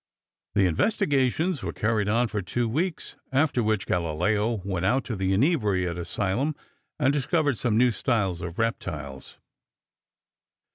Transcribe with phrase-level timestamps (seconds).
[0.55, 5.31] The investigations were carried on for two weeks, after which Galileo went out to the
[5.31, 6.55] inebriate asylum
[6.99, 9.37] and discovered some new styles of reptiles.